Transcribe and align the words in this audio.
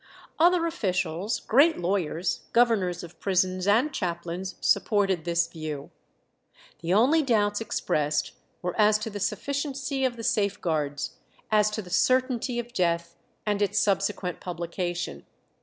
Other 0.39 0.65
officials, 0.65 1.41
great 1.41 1.77
lawyers, 1.77 2.41
governors 2.53 3.03
of 3.03 3.19
prisons, 3.19 3.67
and 3.67 3.93
chaplains 3.93 4.55
supported 4.59 5.25
this 5.25 5.45
view. 5.45 5.91
The 6.79 6.91
only 6.91 7.21
doubts 7.21 7.61
expressed 7.61 8.31
were 8.63 8.73
as 8.79 8.97
to 8.97 9.11
the 9.11 9.19
sufficiency 9.19 10.03
of 10.03 10.17
the 10.17 10.23
safeguards, 10.23 11.17
as 11.51 11.69
to 11.69 11.83
the 11.83 11.91
certainty 11.91 12.57
of 12.57 12.73
death 12.73 13.15
and 13.45 13.61
its 13.61 13.77
subsequent 13.77 14.39
publication. 14.39 15.23